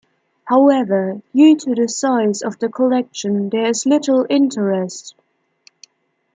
[0.45, 5.13] However, due to the size of the collection there is little interest.